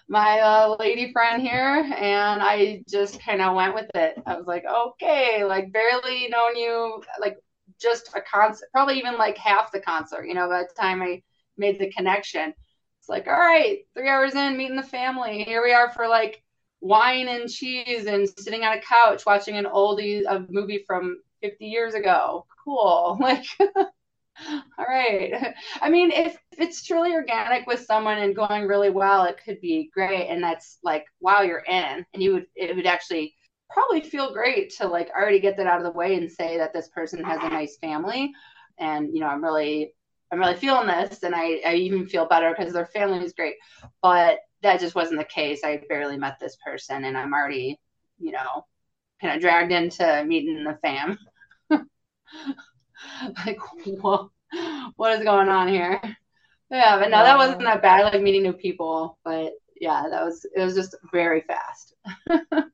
my 0.08 0.40
uh, 0.40 0.76
lady 0.78 1.12
friend 1.12 1.42
here, 1.42 1.82
and 1.96 2.42
I 2.42 2.82
just 2.88 3.20
kind 3.20 3.40
of 3.40 3.54
went 3.54 3.74
with 3.74 3.90
it. 3.94 4.16
I 4.26 4.36
was 4.36 4.46
like, 4.46 4.64
okay, 4.64 5.44
like 5.44 5.72
barely 5.72 6.28
known 6.28 6.56
you, 6.56 7.02
like 7.20 7.38
just 7.84 8.10
a 8.16 8.20
concert, 8.20 8.68
probably 8.72 8.98
even 8.98 9.16
like 9.18 9.38
half 9.38 9.70
the 9.70 9.80
concert. 9.80 10.26
You 10.26 10.34
know, 10.34 10.48
by 10.48 10.62
the 10.62 10.80
time 10.80 11.02
I 11.02 11.22
made 11.56 11.78
the 11.78 11.92
connection, 11.92 12.52
it's 12.98 13.08
like, 13.08 13.28
all 13.28 13.34
right, 13.34 13.80
three 13.94 14.08
hours 14.08 14.34
in, 14.34 14.56
meeting 14.56 14.76
the 14.76 14.82
family. 14.82 15.44
Here 15.44 15.62
we 15.62 15.72
are 15.72 15.92
for 15.92 16.08
like 16.08 16.42
wine 16.80 17.28
and 17.28 17.48
cheese 17.48 18.06
and 18.06 18.28
sitting 18.38 18.64
on 18.64 18.78
a 18.78 18.80
couch 18.80 19.24
watching 19.26 19.56
an 19.56 19.66
oldie 19.66 20.22
a 20.28 20.44
movie 20.50 20.84
from 20.86 21.18
50 21.42 21.66
years 21.66 21.94
ago. 21.94 22.46
Cool, 22.64 23.18
like. 23.20 23.44
All 24.78 24.84
right. 24.84 25.54
I 25.80 25.90
mean, 25.90 26.10
if, 26.10 26.36
if 26.50 26.58
it's 26.60 26.84
truly 26.84 27.12
organic 27.12 27.68
with 27.68 27.84
someone 27.84 28.18
and 28.18 28.34
going 28.34 28.66
really 28.66 28.90
well, 28.90 29.24
it 29.24 29.38
could 29.44 29.60
be 29.60 29.90
great. 29.94 30.26
And 30.28 30.42
that's 30.42 30.78
like, 30.82 31.06
wow, 31.20 31.42
you're 31.42 31.62
in. 31.68 32.04
And 32.12 32.22
you 32.22 32.32
would, 32.32 32.46
it 32.56 32.74
would 32.74 32.86
actually 32.86 33.34
probably 33.70 34.00
feel 34.00 34.32
great 34.32 34.74
to 34.76 34.86
like 34.86 35.10
already 35.10 35.40
get 35.40 35.56
that 35.56 35.66
out 35.66 35.78
of 35.78 35.84
the 35.84 35.90
way 35.90 36.14
and 36.14 36.30
say 36.30 36.58
that 36.58 36.72
this 36.72 36.88
person 36.88 37.22
has 37.24 37.42
a 37.42 37.48
nice 37.48 37.76
family. 37.78 38.32
And, 38.78 39.14
you 39.14 39.20
know, 39.20 39.26
I'm 39.28 39.42
really, 39.42 39.94
I'm 40.32 40.38
really 40.38 40.56
feeling 40.56 40.86
this. 40.86 41.22
And 41.22 41.34
I, 41.34 41.60
I 41.66 41.74
even 41.74 42.06
feel 42.06 42.26
better 42.26 42.54
because 42.56 42.72
their 42.72 42.86
family 42.86 43.24
is 43.24 43.32
great. 43.32 43.54
But 44.02 44.38
that 44.62 44.80
just 44.80 44.94
wasn't 44.94 45.18
the 45.18 45.24
case. 45.24 45.60
I 45.64 45.82
barely 45.88 46.16
met 46.16 46.38
this 46.40 46.56
person 46.64 47.04
and 47.04 47.16
I'm 47.16 47.32
already, 47.32 47.78
you 48.18 48.32
know, 48.32 48.66
kind 49.20 49.34
of 49.34 49.40
dragged 49.40 49.72
into 49.72 50.24
meeting 50.26 50.64
the 50.64 50.78
fam. 50.82 51.18
like 53.46 53.58
what 54.00 54.28
what 54.96 55.12
is 55.12 55.24
going 55.24 55.48
on 55.48 55.68
here 55.68 56.00
yeah 56.70 56.98
but 56.98 57.10
no 57.10 57.22
that 57.22 57.36
wasn't 57.36 57.60
that 57.62 57.82
bad 57.82 58.04
like 58.04 58.22
meeting 58.22 58.42
new 58.42 58.52
people 58.52 59.18
but 59.24 59.52
yeah 59.80 60.04
that 60.10 60.24
was 60.24 60.46
it 60.54 60.62
was 60.62 60.74
just 60.74 60.94
very 61.12 61.42
fast 61.42 61.94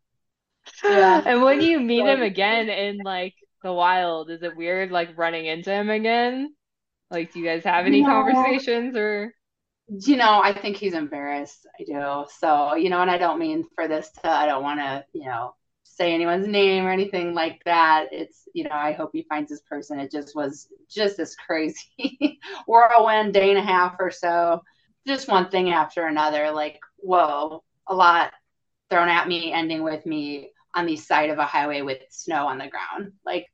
yeah 0.85 1.23
and 1.25 1.43
when 1.43 1.61
you 1.61 1.81
meet 1.81 2.05
him 2.05 2.23
again 2.23 2.69
in 2.69 2.99
like 2.99 3.35
the 3.63 3.73
wild 3.73 4.31
is 4.31 4.43
it 4.43 4.57
weird 4.57 4.91
like 4.91 5.17
running 5.17 5.47
into 5.47 5.71
him 5.71 5.91
again 5.91 6.55
like 7.11 7.33
do 7.33 7.41
you 7.41 7.45
guys 7.45 7.65
have 7.65 7.87
any 7.87 8.03
no. 8.03 8.09
conversations 8.09 8.97
or 8.97 9.35
you 9.89 10.17
know 10.17 10.41
i 10.43 10.53
think 10.53 10.77
he's 10.77 10.95
embarrassed 10.95 11.67
i 11.79 11.85
do 11.85 12.25
so 12.39 12.75
you 12.75 12.89
know 12.89 13.01
and 13.01 13.11
i 13.11 13.19
don't 13.19 13.39
mean 13.39 13.65
for 13.75 13.89
this 13.89 14.11
to 14.11 14.29
i 14.29 14.47
don't 14.47 14.63
want 14.63 14.79
to 14.79 15.05
you 15.13 15.27
know 15.27 15.55
say 16.01 16.15
anyone's 16.15 16.47
name 16.47 16.87
or 16.87 16.91
anything 16.91 17.35
like 17.35 17.63
that. 17.65 18.07
It's, 18.11 18.49
you 18.55 18.65
know, 18.65 18.71
I 18.73 18.93
hope 18.93 19.11
he 19.13 19.27
finds 19.29 19.51
his 19.51 19.61
person. 19.61 20.01
It 20.01 20.11
just 20.11 20.35
was 20.35 20.67
just 20.89 21.19
this 21.19 21.35
crazy 21.35 22.41
whirlwind 22.67 23.35
day 23.35 23.51
and 23.51 23.59
a 23.59 23.63
half 23.63 23.97
or 23.99 24.11
so. 24.11 24.63
Just 25.07 25.29
one 25.29 25.51
thing 25.51 25.71
after 25.71 26.07
another. 26.07 26.53
Like, 26.53 26.81
whoa, 26.97 27.63
a 27.87 27.95
lot 27.95 28.33
thrown 28.89 29.11
at 29.11 29.29
me, 29.29 29.53
ending 29.53 29.83
with 29.83 30.07
me 30.07 30.53
on 30.75 30.87
the 30.87 30.97
side 30.97 31.31
of 31.31 31.39
a 31.39 31.45
highway 31.45 31.83
with 31.83 31.99
snow 32.11 32.47
on 32.47 32.59
the 32.59 32.69
ground. 32.69 33.13
Like, 33.25 33.47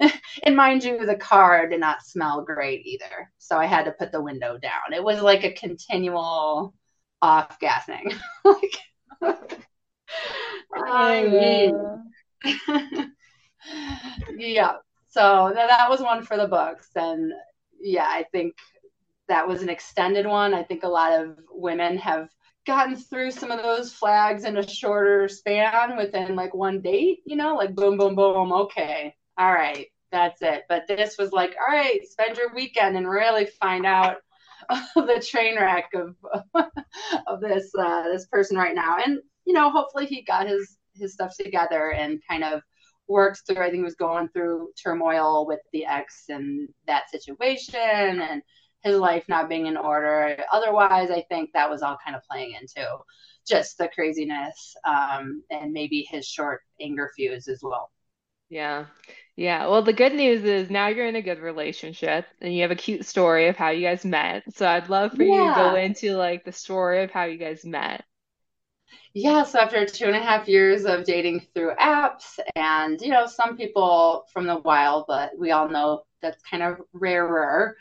and 0.42 0.56
mind 0.56 0.84
you, 0.84 1.04
the 1.04 1.16
car 1.16 1.68
did 1.68 1.80
not 1.80 2.02
smell 2.02 2.42
great 2.42 2.86
either. 2.86 3.30
So 3.38 3.58
I 3.58 3.66
had 3.66 3.84
to 3.84 3.92
put 3.92 4.12
the 4.12 4.22
window 4.22 4.58
down. 4.58 4.94
It 4.94 5.04
was 5.04 5.20
like 5.20 5.44
a 5.44 5.52
continual 5.52 6.74
off 7.20 7.58
gassing. 7.58 8.12
like, 8.44 8.78
I 10.76 11.22
mean, 11.24 12.04
yeah. 14.36 14.76
So 15.08 15.52
that, 15.54 15.68
that 15.68 15.88
was 15.88 16.00
one 16.00 16.24
for 16.24 16.36
the 16.36 16.48
books, 16.48 16.88
and 16.96 17.32
yeah, 17.80 18.06
I 18.06 18.24
think 18.32 18.54
that 19.28 19.46
was 19.46 19.62
an 19.62 19.68
extended 19.68 20.26
one. 20.26 20.52
I 20.54 20.64
think 20.64 20.82
a 20.82 20.88
lot 20.88 21.12
of 21.12 21.38
women 21.50 21.96
have 21.98 22.28
gotten 22.66 22.96
through 22.96 23.30
some 23.30 23.50
of 23.50 23.62
those 23.62 23.92
flags 23.92 24.44
in 24.44 24.56
a 24.56 24.68
shorter 24.68 25.28
span 25.28 25.96
within 25.96 26.34
like 26.34 26.54
one 26.54 26.80
date, 26.80 27.20
you 27.26 27.36
know, 27.36 27.54
like 27.56 27.74
boom, 27.74 27.96
boom, 27.98 28.14
boom. 28.14 28.52
Okay. 28.52 29.14
All 29.38 29.52
right. 29.52 29.86
That's 30.12 30.42
it. 30.42 30.62
But 30.68 30.86
this 30.86 31.16
was 31.18 31.32
like, 31.32 31.56
all 31.58 31.74
right, 31.74 32.00
spend 32.06 32.36
your 32.36 32.54
weekend 32.54 32.96
and 32.96 33.08
really 33.08 33.46
find 33.46 33.84
out 33.84 34.18
the 34.94 35.24
train 35.26 35.56
wreck 35.56 35.90
of 35.94 36.16
of 37.26 37.40
this 37.40 37.70
uh, 37.78 38.04
this 38.04 38.26
person 38.26 38.56
right 38.56 38.74
now. 38.74 38.98
And 39.04 39.18
you 39.44 39.52
know, 39.52 39.70
hopefully 39.70 40.06
he 40.06 40.22
got 40.22 40.46
his 40.46 40.76
his 40.94 41.12
stuff 41.12 41.36
together 41.36 41.90
and 41.90 42.20
kind 42.28 42.44
of 42.44 42.62
works 43.08 43.42
through. 43.42 43.58
I 43.58 43.66
think 43.66 43.76
he 43.76 43.82
was 43.82 43.96
going 43.96 44.28
through 44.28 44.68
turmoil 44.82 45.46
with 45.46 45.60
the 45.72 45.84
ex 45.84 46.24
and 46.28 46.68
that 46.86 47.10
situation 47.10 48.20
and 48.20 48.42
his 48.84 48.96
life 48.96 49.24
not 49.28 49.48
being 49.48 49.66
in 49.66 49.76
order. 49.76 50.36
Otherwise, 50.52 51.10
I 51.10 51.22
think 51.22 51.50
that 51.52 51.70
was 51.70 51.82
all 51.82 51.96
kind 52.04 52.14
of 52.14 52.22
playing 52.30 52.54
into 52.60 52.86
just 53.46 53.78
the 53.78 53.88
craziness 53.88 54.76
um, 54.86 55.42
and 55.50 55.72
maybe 55.72 56.06
his 56.08 56.26
short 56.26 56.60
anger 56.80 57.10
fuse 57.16 57.48
as 57.48 57.60
well. 57.62 57.90
Yeah. 58.48 58.86
Yeah. 59.36 59.66
Well, 59.66 59.82
the 59.82 59.92
good 59.92 60.14
news 60.14 60.44
is 60.44 60.70
now 60.70 60.88
you're 60.88 61.08
in 61.08 61.16
a 61.16 61.22
good 61.22 61.40
relationship 61.40 62.26
and 62.40 62.54
you 62.54 62.62
have 62.62 62.70
a 62.70 62.76
cute 62.76 63.04
story 63.04 63.48
of 63.48 63.56
how 63.56 63.70
you 63.70 63.82
guys 63.82 64.04
met. 64.04 64.44
So 64.54 64.66
I'd 64.66 64.88
love 64.88 65.14
for 65.14 65.24
you 65.24 65.48
to 65.48 65.54
go 65.54 65.74
into 65.74 66.16
like 66.16 66.44
the 66.44 66.52
story 66.52 67.02
of 67.02 67.10
how 67.10 67.24
you 67.24 67.38
guys 67.38 67.64
met. 67.64 68.04
Yeah, 69.12 69.44
so 69.44 69.60
after 69.60 69.86
two 69.86 70.06
and 70.06 70.16
a 70.16 70.20
half 70.20 70.48
years 70.48 70.84
of 70.84 71.04
dating 71.04 71.46
through 71.54 71.74
apps, 71.76 72.38
and 72.56 73.00
you 73.00 73.10
know, 73.10 73.26
some 73.26 73.56
people 73.56 74.24
from 74.32 74.46
the 74.46 74.58
wild, 74.58 75.04
but 75.06 75.30
we 75.38 75.52
all 75.52 75.68
know 75.68 76.02
that's 76.20 76.42
kind 76.42 76.62
of 76.62 76.80
rarer. 76.92 77.76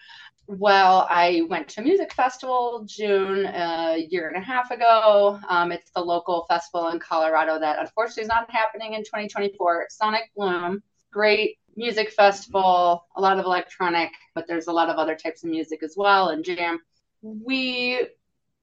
Well, 0.47 1.07
I 1.09 1.43
went 1.50 1.69
to 1.69 1.81
music 1.81 2.13
festival 2.13 2.83
June 2.85 3.45
a 3.45 4.05
year 4.09 4.27
and 4.27 4.35
a 4.35 4.45
half 4.45 4.71
ago. 4.71 5.39
Um, 5.47 5.71
it's 5.71 5.89
the 5.91 6.01
local 6.01 6.45
festival 6.50 6.89
in 6.89 7.00
Colorado 7.00 7.59
that 7.59 7.79
unfortunately 7.79 8.23
is 8.23 8.27
not 8.27 8.51
happening 8.51 8.93
in 8.93 9.03
2024. 9.03 9.88
Sonic 9.89 10.23
Bloom, 10.35 10.83
great 11.12 11.57
music 11.77 12.12
festival, 12.12 13.05
a 13.15 13.21
lot 13.21 13.39
of 13.39 13.45
electronic, 13.45 14.12
but 14.35 14.45
there's 14.47 14.67
a 14.67 14.71
lot 14.71 14.89
of 14.89 14.97
other 14.97 15.15
types 15.15 15.43
of 15.43 15.50
music 15.50 15.81
as 15.81 15.95
well 15.95 16.29
and 16.29 16.43
jam. 16.43 16.79
We 17.21 18.05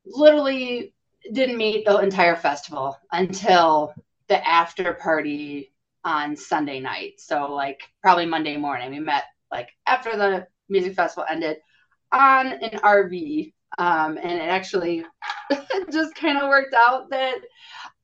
literally 0.04 0.92
didn't 1.32 1.56
meet 1.56 1.86
the 1.86 1.98
entire 1.98 2.36
festival 2.36 2.98
until 3.10 3.94
the 4.28 4.46
after 4.46 4.92
party 4.94 5.72
on 6.04 6.36
Sunday 6.36 6.80
night. 6.80 7.14
So 7.20 7.52
like 7.52 7.80
probably 8.02 8.26
Monday 8.26 8.58
morning. 8.58 8.90
We 8.90 9.00
met 9.00 9.24
like 9.50 9.70
after 9.86 10.16
the 10.16 10.46
music 10.68 10.94
festival 10.94 11.24
ended 11.28 11.56
on 12.12 12.46
an 12.46 12.78
RV. 12.80 13.52
Um, 13.78 14.18
and 14.18 14.32
it 14.32 14.48
actually 14.48 15.04
just 15.92 16.14
kind 16.14 16.38
of 16.38 16.48
worked 16.48 16.74
out 16.74 17.10
that 17.10 17.38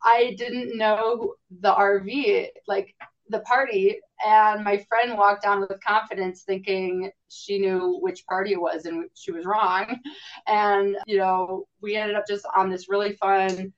I 0.03 0.35
didn't 0.39 0.79
know 0.79 1.35
the 1.61 1.73
RV, 1.73 2.49
like 2.69 2.95
the 3.29 3.41
party. 3.41 3.99
And 4.25 4.63
my 4.63 4.85
friend 4.89 5.19
walked 5.19 5.43
down 5.43 5.61
with 5.61 5.85
confidence 5.85 6.43
thinking 6.43 7.11
she 7.29 7.59
knew 7.59 7.99
which 8.01 8.25
party 8.27 8.53
it 8.53 8.61
was 8.61 8.87
and 8.87 9.11
she 9.15 9.33
was 9.33 9.45
wrong. 9.45 9.99
And, 10.47 10.97
you 11.07 11.19
know, 11.19 11.67
we 11.83 11.97
ended 11.97 12.17
up 12.17 12.25
just 12.29 12.47
on 12.57 12.71
this 12.71 12.89
really 12.89 13.15
fun 13.17 13.73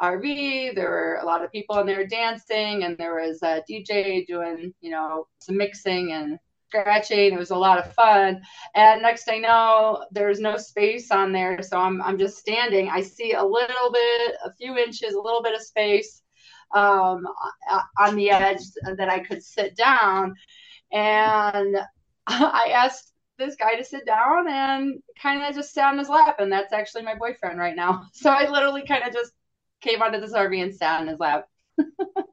RV. 0.00 0.74
There 0.74 0.90
were 0.90 1.18
a 1.22 1.26
lot 1.26 1.44
of 1.44 1.52
people 1.52 1.78
in 1.78 1.86
there 1.86 2.06
dancing, 2.06 2.84
and 2.84 2.96
there 2.96 3.14
was 3.14 3.42
a 3.42 3.62
DJ 3.68 4.26
doing, 4.26 4.72
you 4.80 4.90
know, 4.90 5.26
some 5.40 5.56
mixing 5.56 6.12
and 6.12 6.38
scratching. 6.70 7.32
It 7.32 7.38
was 7.38 7.50
a 7.50 7.56
lot 7.56 7.78
of 7.78 7.92
fun. 7.94 8.40
And 8.74 9.02
next 9.02 9.28
I 9.28 9.38
know, 9.38 10.04
there's 10.10 10.40
no 10.40 10.56
space 10.56 11.10
on 11.10 11.32
there. 11.32 11.62
So 11.62 11.78
I'm, 11.78 12.00
I'm 12.02 12.18
just 12.18 12.38
standing. 12.38 12.88
I 12.88 13.02
see 13.02 13.32
a 13.32 13.44
little 13.44 13.92
bit, 13.92 14.36
a 14.44 14.52
few 14.54 14.76
inches, 14.76 15.14
a 15.14 15.20
little 15.20 15.42
bit 15.42 15.54
of 15.54 15.62
space 15.62 16.22
um, 16.74 17.26
on 17.98 18.16
the 18.16 18.30
edge 18.30 18.60
that 18.84 19.08
I 19.08 19.18
could 19.20 19.42
sit 19.42 19.76
down. 19.76 20.34
And 20.92 21.76
I 22.26 22.70
asked 22.72 23.12
this 23.36 23.56
guy 23.56 23.74
to 23.74 23.84
sit 23.84 24.06
down 24.06 24.48
and 24.48 25.02
kind 25.20 25.42
of 25.42 25.54
just 25.54 25.72
sat 25.72 25.92
on 25.92 25.98
his 25.98 26.08
lap. 26.08 26.36
And 26.38 26.52
that's 26.52 26.72
actually 26.72 27.02
my 27.02 27.16
boyfriend 27.16 27.58
right 27.58 27.76
now. 27.76 28.04
So 28.12 28.30
I 28.30 28.48
literally 28.48 28.86
kind 28.86 29.02
of 29.04 29.12
just 29.12 29.32
came 29.80 30.02
onto 30.02 30.20
this 30.20 30.34
RV 30.34 30.62
and 30.62 30.74
sat 30.74 31.00
on 31.00 31.08
his 31.08 31.18
lap. 31.18 31.46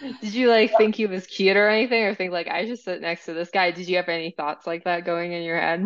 Did 0.00 0.34
you 0.34 0.48
like 0.48 0.76
think 0.76 0.94
he 0.94 1.06
was 1.06 1.26
cute 1.26 1.56
or 1.56 1.68
anything, 1.68 2.04
or 2.04 2.14
think 2.14 2.32
like 2.32 2.48
I 2.48 2.66
should 2.66 2.78
sit 2.78 3.00
next 3.00 3.24
to 3.26 3.34
this 3.34 3.50
guy? 3.50 3.70
Did 3.70 3.88
you 3.88 3.96
have 3.96 4.08
any 4.08 4.30
thoughts 4.30 4.66
like 4.66 4.84
that 4.84 5.04
going 5.04 5.32
in 5.32 5.42
your 5.42 5.60
head? 5.60 5.84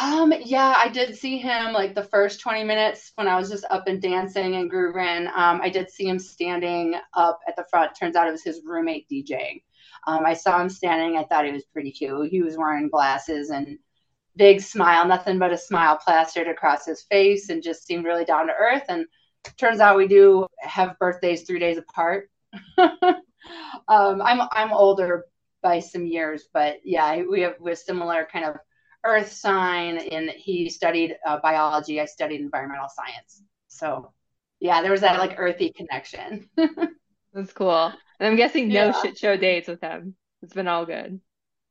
Um, 0.00 0.32
yeah, 0.44 0.74
I 0.76 0.88
did 0.90 1.16
see 1.16 1.38
him 1.38 1.72
like 1.72 1.94
the 1.94 2.04
first 2.04 2.40
20 2.40 2.62
minutes 2.62 3.10
when 3.16 3.26
I 3.26 3.36
was 3.36 3.50
just 3.50 3.64
up 3.68 3.88
and 3.88 4.00
dancing 4.00 4.54
and 4.54 4.70
grooving. 4.70 5.26
Um, 5.26 5.60
I 5.60 5.70
did 5.70 5.90
see 5.90 6.06
him 6.06 6.20
standing 6.20 6.94
up 7.14 7.40
at 7.48 7.56
the 7.56 7.66
front. 7.68 7.96
Turns 7.98 8.14
out 8.14 8.28
it 8.28 8.32
was 8.32 8.44
his 8.44 8.62
roommate 8.64 9.08
DJing. 9.10 9.62
Um, 10.06 10.24
I 10.24 10.34
saw 10.34 10.60
him 10.60 10.68
standing. 10.68 11.16
I 11.16 11.24
thought 11.24 11.46
he 11.46 11.52
was 11.52 11.64
pretty 11.64 11.90
cute. 11.90 12.30
He 12.30 12.42
was 12.42 12.56
wearing 12.56 12.88
glasses 12.88 13.50
and 13.50 13.76
big 14.36 14.60
smile, 14.60 15.04
nothing 15.04 15.38
but 15.40 15.52
a 15.52 15.58
smile 15.58 15.96
plastered 15.96 16.46
across 16.46 16.86
his 16.86 17.02
face, 17.02 17.48
and 17.48 17.60
just 17.60 17.84
seemed 17.84 18.04
really 18.04 18.24
down 18.24 18.46
to 18.46 18.52
earth. 18.52 18.84
And 18.88 19.04
turns 19.56 19.80
out 19.80 19.96
we 19.96 20.06
do 20.06 20.46
have 20.60 20.98
birthdays 21.00 21.42
three 21.42 21.58
days 21.58 21.76
apart. 21.76 22.30
um, 22.78 24.22
I'm 24.22 24.40
I'm 24.52 24.72
older 24.72 25.24
by 25.62 25.80
some 25.80 26.06
years, 26.06 26.48
but 26.52 26.76
yeah, 26.84 27.22
we 27.28 27.42
have 27.42 27.54
we 27.60 27.70
have 27.70 27.78
similar 27.78 28.26
kind 28.30 28.44
of 28.44 28.56
earth 29.04 29.32
sign 29.32 29.98
and 29.98 30.28
he 30.30 30.68
studied 30.68 31.16
uh, 31.24 31.38
biology 31.40 32.00
i 32.00 32.04
studied 32.04 32.40
environmental 32.40 32.88
science. 32.88 33.42
So 33.68 34.12
yeah 34.60 34.82
there 34.82 34.90
was 34.90 35.02
that 35.02 35.18
like 35.18 35.38
earthy 35.38 35.70
connection. 35.70 36.48
That's 37.32 37.52
cool. 37.52 37.92
And 38.18 38.28
i'm 38.28 38.36
guessing 38.36 38.68
no 38.68 38.86
yeah. 38.86 39.02
shit 39.02 39.18
show 39.18 39.36
dates 39.36 39.68
with 39.68 39.80
him. 39.80 40.14
It's 40.42 40.52
been 40.52 40.68
all 40.68 40.84
good 40.84 41.20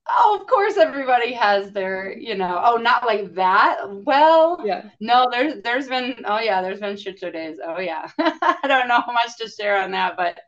oh 0.09 0.37
of 0.39 0.47
course 0.47 0.77
everybody 0.77 1.33
has 1.33 1.71
their 1.71 2.17
you 2.17 2.35
know 2.35 2.61
oh 2.63 2.77
not 2.77 3.05
like 3.05 3.33
that. 3.35 3.77
Well 3.89 4.61
yeah. 4.65 4.89
no 4.99 5.27
there's 5.31 5.61
there's 5.63 5.87
been 5.87 6.15
oh 6.25 6.39
yeah 6.39 6.61
there's 6.61 6.79
been 6.79 6.97
shit 6.97 7.19
show 7.19 7.31
days. 7.31 7.57
Oh 7.63 7.79
yeah. 7.79 8.09
I 8.19 8.59
don't 8.67 8.87
know 8.87 9.01
how 9.01 9.13
much 9.13 9.37
to 9.39 9.49
share 9.49 9.77
on 9.81 9.91
that 9.91 10.17
but 10.17 10.39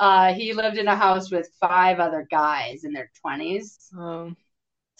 uh, 0.00 0.32
he 0.32 0.52
lived 0.52 0.78
in 0.78 0.86
a 0.86 0.94
house 0.94 1.28
with 1.28 1.50
five 1.60 1.98
other 1.98 2.24
guys 2.30 2.84
in 2.84 2.92
their 2.92 3.10
20s 3.26 3.92
oh. 3.98 4.32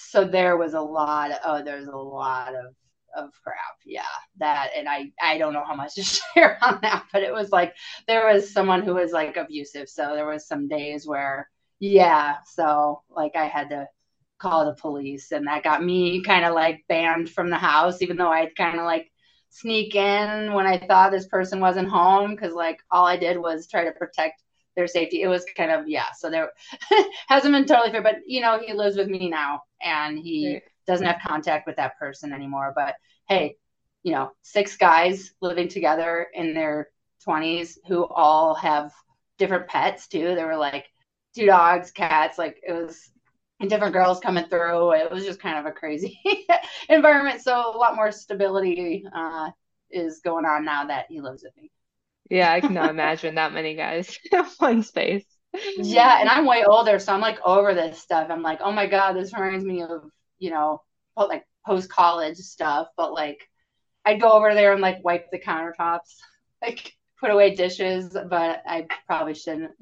So 0.01 0.25
there 0.25 0.57
was 0.57 0.75
a 0.75 0.81
lot 0.81 1.31
of, 1.33 1.39
oh 1.45 1.65
there's 1.65 1.89
a 1.89 1.97
lot 1.97 2.55
of 2.55 2.75
of 3.17 3.31
crap. 3.43 3.57
Yeah 3.85 4.03
that 4.39 4.69
and 4.77 4.89
i 4.89 5.11
i 5.21 5.39
don't 5.39 5.53
know 5.53 5.65
how 5.67 5.75
much 5.75 5.95
to 5.95 6.03
share 6.35 6.59
on 6.63 6.79
that 6.83 7.05
but 7.13 7.23
it 7.23 7.33
was 7.33 7.51
like 7.51 7.75
there 8.07 8.27
was 8.27 8.53
someone 8.53 8.83
who 8.83 8.95
was 8.95 9.13
like 9.13 9.37
abusive. 9.37 9.89
So 9.89 10.15
there 10.15 10.27
was 10.27 10.47
some 10.47 10.69
days 10.69 11.07
where 11.07 11.49
yeah 11.81 12.37
so 12.47 13.03
like 13.11 13.37
i 13.37 13.47
had 13.47 13.71
to 13.71 13.87
call 14.39 14.65
the 14.65 14.75
police 14.75 15.33
and 15.33 15.47
that 15.47 15.65
got 15.65 15.83
me 15.83 16.23
kind 16.23 16.45
of 16.45 16.55
like 16.55 16.85
banned 16.89 17.29
from 17.29 17.51
the 17.51 17.57
house 17.57 18.03
even 18.03 18.17
though 18.17 18.31
i'd 18.31 18.55
kind 18.57 18.79
of 18.79 18.85
like 18.85 19.11
sneak 19.51 19.95
in 19.95 20.53
when 20.53 20.67
i 20.67 20.79
thought 20.79 21.11
this 21.11 21.27
person 21.27 21.61
wasn't 21.61 21.89
home 21.89 22.33
because 22.33 22.53
like 22.53 22.79
all 22.91 23.07
i 23.07 23.17
did 23.17 23.37
was 23.37 23.67
try 23.67 23.85
to 23.85 23.93
protect 23.93 24.43
their 24.79 24.87
safety. 24.87 25.23
It 25.23 25.29
was 25.29 25.45
kind 25.57 25.73
of 25.73 25.89
yeah. 25.89 26.13
So 26.17 26.31
there 26.31 26.53
hasn't 27.29 27.53
been 27.53 27.67
totally 27.67 27.91
fair, 27.91 28.03
but 28.03 28.19
you 28.27 28.41
know 28.41 28.61
he 28.65 28.73
lives 28.73 28.97
with 28.97 29.09
me 29.09 29.29
now, 29.29 29.63
and 29.83 30.17
he 30.17 30.55
right. 30.55 30.63
doesn't 30.87 31.07
have 31.07 31.21
contact 31.27 31.67
with 31.67 31.77
that 31.77 31.99
person 31.99 32.33
anymore. 32.33 32.73
But 32.75 32.95
hey, 33.29 33.57
you 34.05 34.13
know, 34.13 34.31
six 34.43 34.77
guys 34.77 35.33
living 35.43 35.69
together 35.69 36.29
in 36.33 36.55
their 36.55 36.91
twenties 37.25 37.79
who 37.89 38.07
all 38.07 38.55
have 38.55 38.93
different 39.37 39.67
pets 39.67 40.07
too. 40.07 40.37
There 40.37 40.47
were 40.47 40.57
like 40.57 40.87
two 41.39 41.47
dogs, 41.47 41.91
cats, 41.91 42.39
like 42.39 42.61
it 42.67 42.73
was 42.73 43.11
and 43.61 43.69
different 43.69 43.93
girls 43.93 44.21
coming 44.21 44.45
through. 44.45 44.93
It 44.93 45.11
was 45.11 45.25
just 45.25 45.41
kind 45.41 45.59
of 45.59 45.67
a 45.67 45.73
crazy 45.73 46.21
environment. 46.89 47.41
So 47.43 47.53
a 47.53 47.77
lot 47.77 47.97
more 47.97 48.13
stability 48.13 49.05
uh, 49.13 49.51
is 49.91 50.21
going 50.21 50.45
on 50.45 50.65
now 50.65 50.87
that 50.87 51.07
he 51.09 51.21
lives 51.21 51.43
with 51.43 51.57
me. 51.57 51.71
Yeah, 52.31 52.53
I 52.53 52.61
cannot 52.61 52.91
imagine 52.91 53.37
that 53.37 53.53
many 53.53 53.75
guys 53.75 54.19
in 54.33 54.45
one 54.59 54.83
space. 54.83 55.25
Yeah, 55.77 56.21
and 56.21 56.29
I'm 56.29 56.45
way 56.45 56.65
older, 56.65 56.99
so 56.99 57.13
I'm 57.13 57.21
like 57.21 57.39
over 57.45 57.75
this 57.75 57.99
stuff. 57.99 58.29
I'm 58.31 58.43
like, 58.43 58.61
oh 58.63 58.71
my 58.71 58.87
god, 58.87 59.15
this 59.15 59.33
reminds 59.33 59.65
me 59.65 59.83
of 59.83 60.05
you 60.39 60.51
know, 60.51 60.83
like 61.17 61.45
post 61.67 61.91
college 61.91 62.37
stuff. 62.37 62.89
But 62.97 63.13
like, 63.13 63.49
I'd 64.05 64.21
go 64.21 64.31
over 64.31 64.55
there 64.55 64.73
and 64.73 64.83
like 64.83 65.03
wipe 65.03 65.31
the 65.33 65.41
countertops, 65.41 66.17
like 66.63 66.93
put 67.19 67.31
away 67.31 67.55
dishes, 67.55 68.13
but 68.13 68.63
I 68.67 68.87
probably 69.07 69.35
shouldn't. 69.35 69.73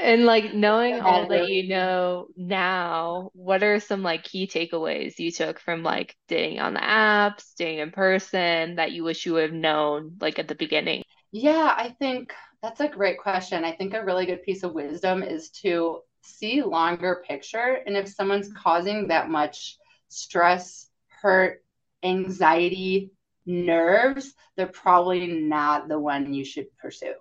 And 0.00 0.24
like 0.24 0.54
knowing 0.54 1.00
all 1.00 1.28
that 1.28 1.48
you 1.48 1.68
know 1.68 2.28
now, 2.36 3.30
what 3.34 3.62
are 3.62 3.80
some 3.80 4.02
like 4.02 4.24
key 4.24 4.46
takeaways 4.46 5.18
you 5.18 5.30
took 5.30 5.58
from 5.58 5.82
like 5.82 6.16
dating 6.28 6.60
on 6.60 6.74
the 6.74 6.80
apps, 6.80 7.54
dating 7.56 7.78
in 7.78 7.90
person 7.90 8.76
that 8.76 8.92
you 8.92 9.04
wish 9.04 9.26
you 9.26 9.34
would 9.34 9.42
have 9.44 9.52
known 9.52 10.16
like 10.20 10.38
at 10.38 10.48
the 10.48 10.54
beginning? 10.54 11.02
Yeah, 11.30 11.74
I 11.76 11.94
think 11.98 12.34
that's 12.62 12.80
a 12.80 12.88
great 12.88 13.18
question. 13.18 13.64
I 13.64 13.72
think 13.72 13.94
a 13.94 14.04
really 14.04 14.26
good 14.26 14.42
piece 14.42 14.62
of 14.62 14.72
wisdom 14.72 15.22
is 15.22 15.50
to 15.62 16.00
see 16.22 16.62
longer 16.62 17.24
picture 17.26 17.78
and 17.86 17.96
if 17.96 18.08
someone's 18.08 18.50
causing 18.52 19.08
that 19.08 19.28
much 19.28 19.76
stress, 20.08 20.88
hurt, 21.08 21.64
anxiety, 22.02 23.10
nerves, 23.46 24.34
they're 24.56 24.66
probably 24.66 25.26
not 25.26 25.88
the 25.88 25.98
one 25.98 26.32
you 26.32 26.44
should 26.44 26.66
pursue. 26.76 27.14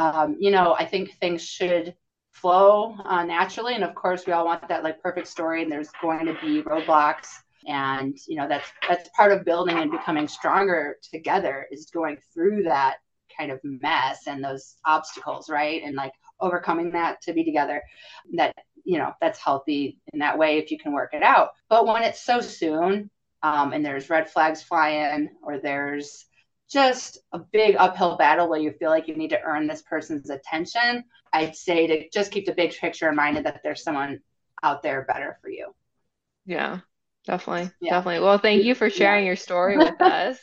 Um, 0.00 0.36
you 0.40 0.50
know, 0.50 0.74
I 0.78 0.86
think 0.86 1.12
things 1.18 1.44
should 1.44 1.94
flow 2.32 2.96
uh, 3.04 3.22
naturally. 3.24 3.74
And 3.74 3.84
of 3.84 3.94
course, 3.94 4.26
we 4.26 4.32
all 4.32 4.46
want 4.46 4.66
that 4.68 4.82
like 4.82 5.02
perfect 5.02 5.28
story, 5.28 5.62
and 5.62 5.70
there's 5.70 5.90
going 6.00 6.24
to 6.24 6.34
be 6.40 6.62
roadblocks. 6.62 7.28
And 7.66 8.16
you 8.26 8.36
know 8.36 8.48
that's 8.48 8.66
that's 8.88 9.10
part 9.10 9.32
of 9.32 9.44
building 9.44 9.76
and 9.76 9.90
becoming 9.90 10.26
stronger 10.26 10.96
together 11.12 11.66
is 11.70 11.90
going 11.92 12.16
through 12.32 12.62
that 12.62 12.96
kind 13.36 13.52
of 13.52 13.60
mess 13.62 14.26
and 14.26 14.42
those 14.42 14.76
obstacles, 14.86 15.50
right? 15.50 15.82
And 15.84 15.94
like 15.94 16.14
overcoming 16.40 16.92
that 16.92 17.20
to 17.22 17.34
be 17.34 17.44
together. 17.44 17.82
That 18.32 18.54
you 18.84 18.96
know 18.96 19.12
that's 19.20 19.38
healthy 19.38 19.98
in 20.14 20.20
that 20.20 20.38
way 20.38 20.56
if 20.56 20.70
you 20.70 20.78
can 20.78 20.94
work 20.94 21.12
it 21.12 21.22
out. 21.22 21.50
But 21.68 21.86
when 21.86 22.02
it's 22.02 22.24
so 22.24 22.40
soon, 22.40 23.10
um, 23.42 23.74
and 23.74 23.84
there's 23.84 24.08
red 24.08 24.30
flags 24.30 24.62
flying, 24.62 25.28
or 25.42 25.58
there's 25.58 26.24
just 26.70 27.18
a 27.32 27.38
big 27.38 27.76
uphill 27.78 28.16
battle 28.16 28.48
where 28.48 28.60
you 28.60 28.72
feel 28.72 28.90
like 28.90 29.08
you 29.08 29.16
need 29.16 29.30
to 29.30 29.42
earn 29.42 29.66
this 29.66 29.82
person's 29.82 30.30
attention, 30.30 31.04
I'd 31.32 31.56
say 31.56 31.86
to 31.86 32.08
just 32.10 32.30
keep 32.30 32.46
the 32.46 32.54
big 32.54 32.72
picture 32.72 33.08
in 33.08 33.16
mind 33.16 33.44
that 33.44 33.60
there's 33.62 33.82
someone 33.82 34.20
out 34.62 34.82
there 34.82 35.04
better 35.06 35.38
for 35.42 35.50
you. 35.50 35.74
Yeah, 36.46 36.80
definitely. 37.26 37.70
Yeah. 37.80 37.94
Definitely. 37.94 38.20
Well, 38.20 38.38
thank 38.38 38.62
you 38.62 38.74
for 38.74 38.88
sharing 38.88 39.24
yeah. 39.24 39.28
your 39.28 39.36
story 39.36 39.76
with 39.76 40.00
us. 40.00 40.38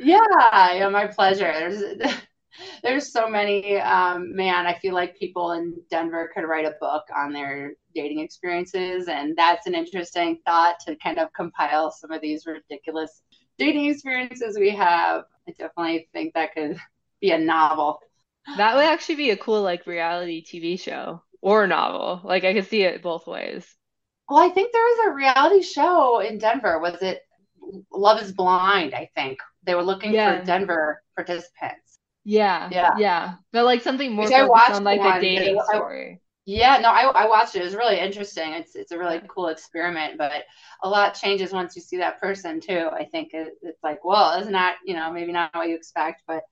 yeah, 0.00 0.72
yeah, 0.72 0.88
my 0.88 1.06
pleasure. 1.06 1.52
There's 1.52 2.12
there's 2.82 3.12
so 3.12 3.28
many 3.28 3.78
um, 3.78 4.34
man 4.34 4.66
i 4.66 4.74
feel 4.74 4.94
like 4.94 5.16
people 5.16 5.52
in 5.52 5.74
denver 5.90 6.30
could 6.34 6.44
write 6.44 6.66
a 6.66 6.76
book 6.80 7.02
on 7.16 7.32
their 7.32 7.72
dating 7.94 8.20
experiences 8.20 9.08
and 9.08 9.34
that's 9.36 9.66
an 9.66 9.74
interesting 9.74 10.38
thought 10.46 10.76
to 10.80 10.96
kind 10.96 11.18
of 11.18 11.32
compile 11.32 11.90
some 11.90 12.12
of 12.12 12.20
these 12.20 12.46
ridiculous 12.46 13.22
dating 13.64 13.86
experiences 13.86 14.58
we 14.58 14.70
have. 14.70 15.24
I 15.48 15.52
definitely 15.52 16.08
think 16.12 16.34
that 16.34 16.54
could 16.54 16.78
be 17.20 17.30
a 17.30 17.38
novel. 17.38 18.00
That 18.56 18.74
would 18.74 18.84
actually 18.84 19.16
be 19.16 19.30
a 19.30 19.36
cool 19.36 19.62
like 19.62 19.86
reality 19.86 20.44
TV 20.44 20.78
show 20.78 21.22
or 21.40 21.66
novel. 21.66 22.20
Like 22.24 22.44
I 22.44 22.54
could 22.54 22.68
see 22.68 22.82
it 22.82 23.02
both 23.02 23.26
ways. 23.26 23.66
Well, 24.28 24.42
I 24.42 24.48
think 24.48 24.72
there 24.72 24.82
was 24.82 25.08
a 25.08 25.14
reality 25.14 25.62
show 25.62 26.20
in 26.20 26.38
Denver. 26.38 26.78
Was 26.78 27.02
it 27.02 27.20
Love 27.92 28.20
is 28.22 28.32
Blind? 28.32 28.94
I 28.94 29.10
think 29.14 29.38
they 29.62 29.74
were 29.74 29.82
looking 29.82 30.14
yeah. 30.14 30.40
for 30.40 30.44
Denver 30.44 31.02
participants. 31.14 31.98
Yeah, 32.24 32.68
yeah, 32.72 32.94
yeah. 32.98 33.34
But 33.52 33.64
like 33.64 33.82
something 33.82 34.12
more 34.12 34.28
focused 34.28 34.72
on 34.72 34.84
like 34.84 35.00
a 35.00 35.20
dating 35.20 35.60
story. 35.68 36.21
Yeah, 36.44 36.78
no, 36.78 36.88
I, 36.90 37.02
I 37.24 37.28
watched 37.28 37.54
it. 37.54 37.62
It 37.62 37.64
was 37.66 37.76
really 37.76 38.00
interesting. 38.00 38.52
It's 38.52 38.74
it's 38.74 38.90
a 38.90 38.98
really 38.98 39.20
cool 39.28 39.46
experiment, 39.48 40.18
but 40.18 40.44
a 40.82 40.88
lot 40.88 41.14
changes 41.14 41.52
once 41.52 41.76
you 41.76 41.82
see 41.82 41.98
that 41.98 42.20
person 42.20 42.60
too. 42.60 42.88
I 42.92 43.04
think 43.04 43.32
it, 43.32 43.54
it's 43.62 43.82
like, 43.84 44.04
well, 44.04 44.38
it's 44.38 44.48
not 44.48 44.74
you 44.84 44.94
know 44.94 45.12
maybe 45.12 45.30
not 45.32 45.54
what 45.54 45.68
you 45.68 45.76
expect, 45.76 46.22
but 46.26 46.42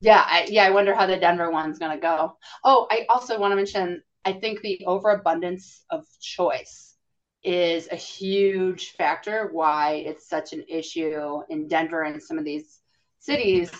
yeah, 0.00 0.24
I, 0.24 0.46
yeah, 0.48 0.64
I 0.64 0.70
wonder 0.70 0.94
how 0.94 1.06
the 1.06 1.16
Denver 1.16 1.50
one's 1.50 1.78
gonna 1.80 1.98
go. 1.98 2.36
Oh, 2.64 2.86
I 2.90 3.06
also 3.08 3.40
want 3.40 3.52
to 3.52 3.56
mention, 3.56 4.02
I 4.24 4.32
think 4.34 4.60
the 4.60 4.80
overabundance 4.86 5.84
of 5.90 6.04
choice 6.20 6.96
is 7.42 7.88
a 7.90 7.96
huge 7.96 8.92
factor 8.92 9.48
why 9.52 9.94
it's 10.06 10.28
such 10.28 10.52
an 10.52 10.64
issue 10.68 11.40
in 11.48 11.66
Denver 11.68 12.02
and 12.02 12.22
some 12.22 12.38
of 12.38 12.44
these 12.44 12.78
cities, 13.18 13.70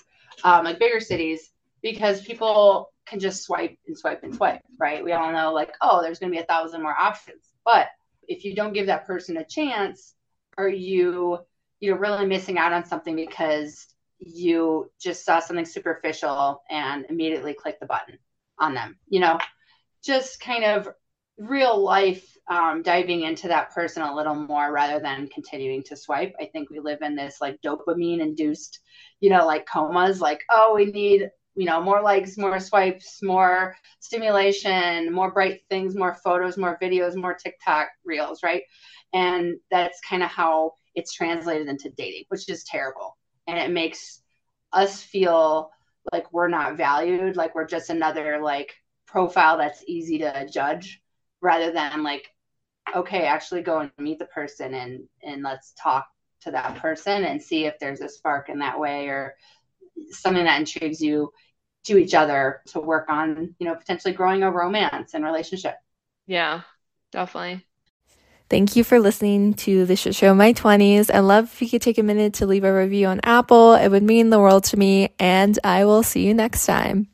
um, 0.45 0.65
like 0.65 0.79
bigger 0.79 1.00
cities, 1.00 1.50
because 1.83 2.21
people 2.21 2.93
can 3.07 3.19
just 3.21 3.43
swipe 3.43 3.77
and 3.87 3.99
swipe 3.99 4.23
and 4.23 4.35
swipe, 4.35 4.63
right? 4.79 5.05
We 5.05 5.13
all 5.13 5.33
know, 5.33 5.53
like, 5.53 5.73
oh, 5.81 6.03
there's 6.03 6.19
going 6.19 6.33
to 6.33 6.37
be 6.37 6.43
a 6.43 6.47
thousand 6.47 6.83
more 6.83 6.95
options. 6.97 7.45
But 7.65 7.89
if 8.29 8.45
you 8.45 8.55
don't 8.55 8.73
give 8.73 8.87
that 8.87 9.07
person 9.07 9.37
a 9.37 9.45
chance, 9.45 10.15
are 10.57 10.69
you, 10.69 11.39
you 11.81 11.91
know, 11.91 11.99
really 11.99 12.27
missing 12.27 12.59
out 12.59 12.73
on 12.73 12.85
something 12.85 13.17
because 13.17 13.87
you 14.19 14.91
just 15.01 15.25
saw 15.25 15.41
something 15.41 15.65
superficial 15.65 16.63
and 16.71 17.07
immediately 17.09 17.54
clicked 17.54 17.81
the 17.81 17.87
button 17.87 18.19
on 18.59 18.75
them? 18.75 18.97
You 19.09 19.21
know, 19.21 19.39
just 20.04 20.41
kind 20.41 20.65
of 20.65 20.89
real 21.39 21.83
life 21.83 22.37
um, 22.49 22.83
diving 22.83 23.23
into 23.23 23.49
that 23.49 23.73
person 23.73 24.02
a 24.02 24.15
little 24.15 24.35
more 24.35 24.71
rather 24.73 25.00
than 25.00 25.28
continuing 25.28 25.83
to 25.85 25.97
swipe. 25.97 26.35
I 26.39 26.47
think 26.47 26.69
we 26.69 26.81
live 26.81 27.00
in 27.00 27.17
this 27.17 27.39
like 27.41 27.61
dopamine 27.65 28.21
induced, 28.21 28.81
you 29.21 29.31
know, 29.31 29.47
like 29.47 29.67
comas, 29.67 30.21
like, 30.21 30.43
oh, 30.50 30.75
we 30.75 30.87
need 30.87 31.31
you 31.56 31.67
know 31.67 31.80
more 31.80 32.00
likes 32.02 32.39
more 32.39 32.60
swipes 32.60 33.23
more 33.23 33.75
stimulation 33.99 35.13
more 35.13 35.30
bright 35.32 35.60
things 35.69 35.97
more 35.97 36.15
photos 36.15 36.56
more 36.56 36.78
videos 36.80 37.17
more 37.17 37.34
tiktok 37.34 37.89
reels 38.04 38.43
right? 38.43 38.63
And 39.13 39.58
that's 39.71 40.00
kind 40.08 40.23
of 40.23 40.30
how 40.30 40.75
it's 40.95 41.13
translated 41.13 41.69
into 41.69 41.91
dating 41.91 42.25
which 42.28 42.49
is 42.49 42.65
terrible. 42.65 43.17
And 43.47 43.58
it 43.58 43.71
makes 43.71 44.23
us 44.73 45.02
feel 45.02 45.71
like 46.13 46.32
we're 46.32 46.49
not 46.49 46.76
valued 46.76 47.36
like 47.36 47.54
we're 47.54 47.67
just 47.67 47.91
another 47.91 48.41
like 48.43 48.73
profile 49.06 49.58
that's 49.58 49.84
easy 49.86 50.19
to 50.19 50.49
judge 50.52 51.02
rather 51.41 51.73
than 51.73 52.02
like 52.02 52.28
okay 52.95 53.26
actually 53.26 53.63
go 53.63 53.80
and 53.80 53.91
meet 53.99 54.19
the 54.19 54.26
person 54.26 54.75
and 54.75 55.00
and 55.23 55.43
let's 55.43 55.73
talk 55.80 56.06
to 56.41 56.50
that 56.50 56.76
person 56.76 57.25
and 57.25 57.43
see 57.43 57.67
if 57.67 57.78
there's 57.78 58.00
a 58.00 58.08
spark 58.08 58.49
in 58.49 58.60
that 58.60 58.78
way 58.78 59.08
or 59.08 59.34
something 60.11 60.45
that 60.45 60.61
intrigues 60.61 61.01
you 61.01 61.33
to 61.85 61.97
each 61.97 62.15
other 62.15 62.61
to 62.69 62.81
work 62.81 63.09
on, 63.09 63.55
you 63.59 63.67
know, 63.67 63.75
potentially 63.75 64.13
growing 64.15 64.43
a 64.43 64.51
romance 64.51 65.15
and 65.15 65.25
relationship. 65.25 65.77
Yeah, 66.27 66.63
definitely. 67.11 67.67
Thank 68.51 68.75
you 68.75 68.83
for 68.83 68.99
listening 68.99 69.55
to 69.55 69.87
the 69.87 69.95
shit 69.95 70.15
show 70.15 70.35
My 70.35 70.53
20s. 70.53 71.09
I 71.09 71.21
love 71.21 71.45
if 71.45 71.63
you 71.63 71.69
could 71.69 71.83
take 71.83 71.99
a 71.99 72.03
minute 72.03 72.35
to 72.35 72.47
leave 72.47 72.65
a 72.65 72.77
review 72.77 73.07
on 73.07 73.21
Apple. 73.23 73.75
It 73.75 73.89
would 73.89 74.03
mean 74.03 74.31
the 74.31 74.41
world 74.41 74.65
to 74.65 74.77
me, 74.77 75.15
and 75.21 75.57
I 75.63 75.85
will 75.85 76.03
see 76.03 76.27
you 76.27 76.35
next 76.35 76.67
time. 76.67 77.07